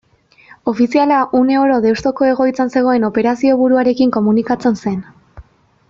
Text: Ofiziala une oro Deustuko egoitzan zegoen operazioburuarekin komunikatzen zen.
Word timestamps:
Ofiziala 0.71 1.17
une 1.41 1.57
oro 1.65 1.75
Deustuko 1.83 2.29
egoitzan 2.29 2.73
zegoen 2.77 3.07
operazioburuarekin 3.11 4.15
komunikatzen 4.19 4.81
zen. 4.87 4.99